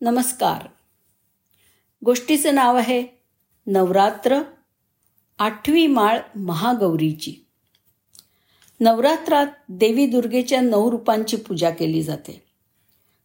[0.00, 0.68] नमस्कार.
[2.04, 3.06] गोष्टीचं नाव आहे
[3.66, 4.42] नवरात्र
[5.38, 7.34] आठवी माळ महागौरीची.
[8.80, 12.42] नवरात्रात देवी दुर्गेच्या नऊ रूपांची पूजा केली जाते.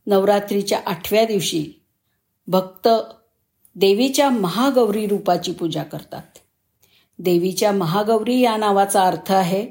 [0.07, 1.71] नवरात्रीच्या आठव्या दिवशी
[2.47, 2.87] भक्त
[3.75, 6.37] देवीच्या महागौरी रूपाची पूजा करतात.
[7.19, 9.67] देवीच्या महागौरी या नावाचा अर्थ आहे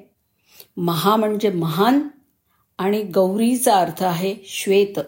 [0.76, 2.08] महा म्हणजे महान
[2.78, 4.98] आणि गौरीचा अर्थ आहे श्वेत.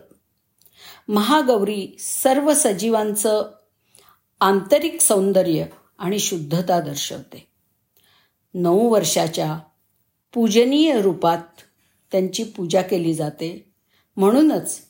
[1.08, 3.44] महागौरी सर्व सजीवांचं
[4.40, 5.64] आंतरिक सौंदर्य
[5.98, 7.46] आणि शुद्धता दर्शवते.
[8.54, 9.58] नऊ वर्षाच्या
[10.34, 11.60] पूजनीय रूपात
[12.12, 13.72] त्यांची पूजा केली जाते.
[14.16, 14.80] म्हणूनच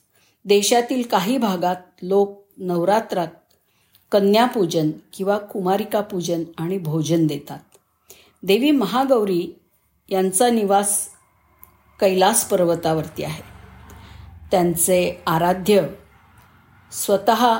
[0.45, 3.29] देशातील काही भागात लोक नवरात्रात
[4.13, 7.59] कन्यापूजन किंवा कुमारिका पूजन आणि भोजन देतात.
[8.43, 9.59] देवी महागौरी
[10.09, 11.09] यांचा निवास
[12.01, 13.43] कैलास पर्वतावरती आहे.
[14.51, 15.87] त्यांचे आराध्य
[16.93, 17.59] स्वतः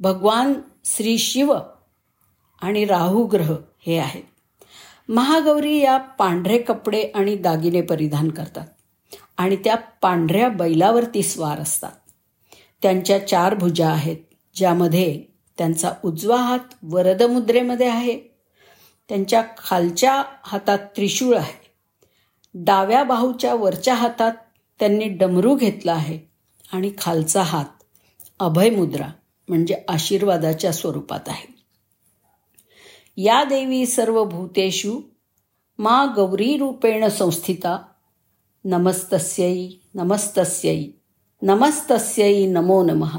[0.00, 0.52] भगवान
[0.84, 1.54] श्री शिव
[2.62, 3.54] आणि राहू ग्रह
[3.86, 4.22] हे आहेत.
[5.08, 8.66] महागौरी या पांढरे कपडे आणि दागिने परिधान करतात
[9.36, 11.92] आणि त्या पांढऱ्या बैलावरती स्वार असतात.
[12.82, 14.16] त्यांच्या चार भुजा आहेत
[14.54, 15.22] ज्यामध्ये
[15.58, 18.18] त्यांचा उजवा हात वरदमुद्रेमध्ये आहे.
[19.08, 21.66] त्यांच्या खालच्या हातात त्रिशूळ आहे.
[22.54, 24.32] डाव्या बाहूच्या वरच्या हातात
[24.78, 26.18] त्यांनी डमरू घेतला आहे
[26.72, 27.75] आणि खालचा हात
[28.40, 29.08] अभयमुद्रा
[29.48, 31.64] म्हणजे आशीर्वादाच्या स्वरूपात आहे.
[33.16, 35.00] या देवी सर्व भूतेषु
[35.78, 37.84] मा गौरी रूपेण संस्थिता
[38.64, 40.86] नमस्तस्यै नमस्तस्यै
[41.42, 43.18] नमस्तस्यै नमो नमः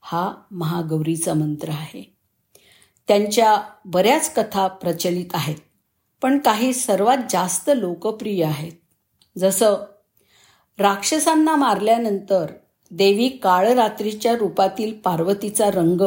[0.00, 2.16] हा महागौरीचा मंत्र आहे.
[3.08, 5.56] त्यांच्या बऱ्याच कथा प्रचलित आहेत
[6.22, 8.72] पण काही सर्वात जास्त लोकप्रिय आहेत.
[9.38, 9.74] जसं
[10.78, 12.46] राक्षसांना मारल्यानंतर
[12.94, 16.00] देवी काळरात्रीच्या रूपातील पार्वतीचा रंग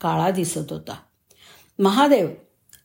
[0.00, 0.96] काळा दिसत होता.
[1.78, 2.28] महादेव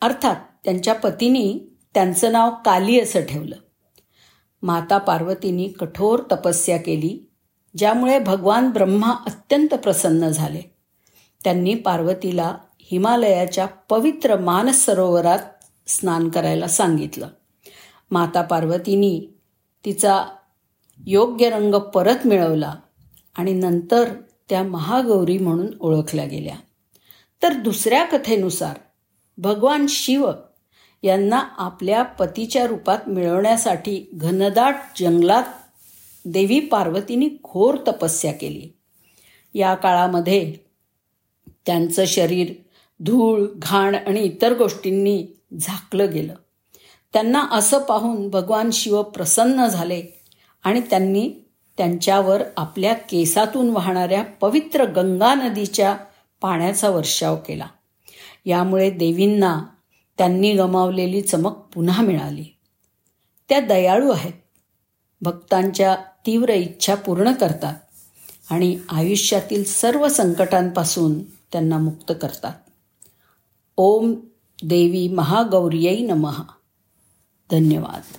[0.02, 1.59] अर्थात त्यांच्या पतीनी
[1.94, 3.55] त्यांचं नाव काली असं ठेवलं.
[4.64, 7.30] माता पार्वतींनी कठोर तपस्या केली
[7.77, 10.61] ज्यामुळे भगवान ब्रह्मा अत्यंत प्रसन्न झाले.
[11.43, 15.39] त्यांनी पार्वतीला हिमालयाच्या पवित्र मानस सरोवरात
[15.87, 17.27] स्नान करायला सांगितलं.
[18.11, 19.27] माता पार्वतींनी
[19.86, 20.26] तिचा
[21.08, 22.73] योग्य रंग परत मिळवला.
[23.39, 24.14] आणि नंतर
[24.50, 26.55] त्या महागौरी म्हणून ओळखल्या गेल्या.
[27.44, 28.80] तर दुसऱ्या कथेनुसार
[29.38, 30.32] भगवान शिव
[31.04, 35.44] यांना आपल्या पतीच्या रूपात मिळवण्यासाठी घनदाट जंगलात
[36.26, 38.70] देवी पार्वतीने घोर तपस्या केली.
[39.54, 40.55] या काळामध्ये
[41.66, 42.54] त्यांचं शरीर
[42.99, 45.28] धूळ घाण आणि इतर गोष्टींनी
[45.60, 46.36] झाकलं गेलं.
[47.14, 50.04] त्यांना असं पाहून भगवान शिव प्रसन्न झाले
[50.64, 51.32] आणि त्यांनी
[51.80, 55.98] त्यांच्यावर आपल्या केसातून वाहणाऱ्या पवित्र गंगा नदीच्या
[56.42, 57.67] पाण्याचा वर्षाव केला.
[58.45, 59.66] यामुळे देवींना
[60.17, 62.45] त्यांनी गमावलेली चमक पुन्हा मिळाली.
[63.50, 64.34] त्या दयाळू आहेत.
[65.22, 65.95] भक्तांच्या
[66.26, 67.76] तीव्र इच्छा पूर्ण करतात
[68.52, 72.54] आणि आयुष्यातील सर्व संकटांपासून त्यांना मुक्त करतात.
[73.78, 74.14] ओम
[74.64, 76.42] देवी महागौर्यै नमः.
[77.52, 78.17] धन्यवाद.